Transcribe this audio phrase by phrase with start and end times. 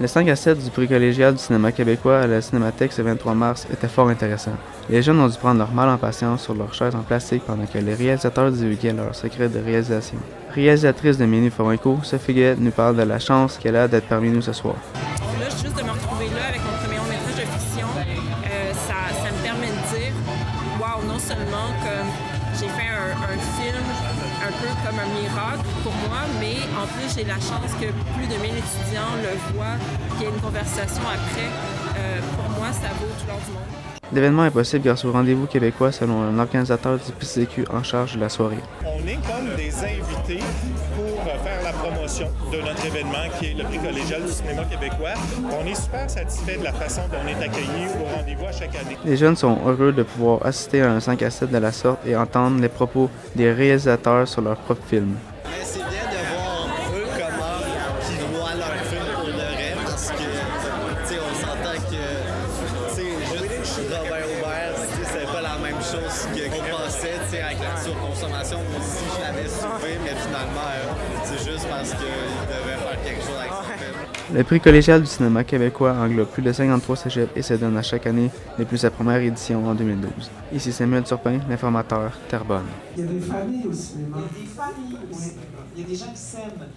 [0.00, 3.34] Le 5 à 7 du prix collégial du cinéma québécois à la Cinémathèque ce 23
[3.34, 4.50] mars était fort intéressant.
[4.90, 7.64] Les jeunes ont dû prendre leur mal en patience sur leurs chaises en plastique pendant
[7.64, 10.18] que les réalisateurs divulguaient leurs secrets de réalisation.
[10.50, 14.30] Réalisatrice de Mini Forenco, Sophie Guette nous parle de la chance qu'elle a d'être parmi
[14.30, 14.74] nous ce soir.
[15.40, 19.30] Là, juste de me retrouver là avec mon premier long métrage de fiction, euh, ça,
[19.30, 20.12] me permet de dire,
[20.80, 22.10] waouh, non seulement comme
[22.58, 23.14] j'ai fait un,
[23.58, 23.84] film
[24.44, 28.26] un peu comme un miracle pour moi, mais en plus j'ai la chance que plus
[28.26, 29.78] de 1000 étudiants le voient,
[30.12, 31.48] qu'il y ait une conversation après.
[31.96, 33.93] Euh, pour moi, ça vaut tout l'or du monde.
[34.12, 38.28] L'événement est possible grâce au rendez-vous québécois selon l'organisateur du PCQ en charge de la
[38.28, 38.58] soirée.
[38.84, 40.42] On est comme des invités
[40.94, 45.14] pour faire la promotion de notre événement qui est le prix collégial du cinéma québécois.
[45.50, 48.74] On est super satisfait de la façon dont on est accueillis au rendez-vous à chaque
[48.76, 48.96] année.
[49.04, 52.06] Les jeunes sont heureux de pouvoir assister à un 5 à 7 de la sorte
[52.06, 55.16] et entendre les propos des réalisateurs sur leur propre film.
[63.74, 64.74] Juste Robert Aubert,
[65.12, 68.58] c'est pas la même chose qu'on pensait avec la surconsommation.
[68.58, 70.70] Moi aussi, je l'avais soulevé, mais finalement,
[71.24, 74.36] c'est juste parce qu'il devait faire quelque chose avec son film.
[74.36, 77.82] Le prix collégial du cinéma québécois englobe plus de 53 cégeps et se donne à
[77.82, 78.30] chaque année
[78.60, 80.30] depuis sa première édition en 2012.
[80.52, 82.66] Ici Samuel Turpin, l'informateur Terrebonne.
[82.96, 84.18] Il y a des familles au cinéma.
[84.18, 85.32] Il y a des familles aussi.
[85.76, 86.68] Il y a des gens qui s'aiment.